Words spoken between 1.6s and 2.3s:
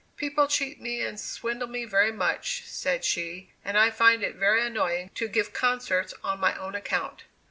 me very